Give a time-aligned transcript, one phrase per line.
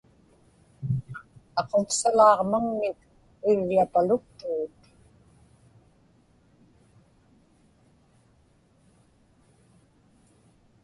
[1.61, 2.99] Aquvsalaaġmaŋnik
[3.49, 4.81] iglapaluktugut.